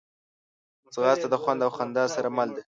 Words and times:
ځغاسته 0.93 1.27
د 1.29 1.35
خوند 1.41 1.59
او 1.65 1.71
خندا 1.77 2.03
سره 2.15 2.29
مل 2.37 2.49
ده 2.55 2.61